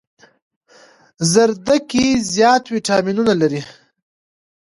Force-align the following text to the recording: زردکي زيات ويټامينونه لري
زردکي 1.33 2.05
زيات 2.33 2.63
ويټامينونه 2.69 3.33
لري 3.41 3.61